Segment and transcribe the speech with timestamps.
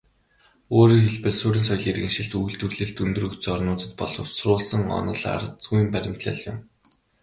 [0.77, 6.57] Өөрөөр хэлбэл, суурин соёл иргэншилт, үйлдвэрлэл өндөр хөгжсөн орнуудад боловсруулсан онол аргазүйн баримтлал юм.